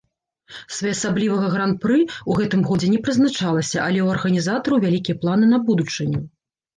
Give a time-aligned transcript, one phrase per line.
[0.75, 6.19] Своеасаблівага гран-пры ў гэтым годзе не прызначалася, але ў арганізатараў вялікія планы на будучыню.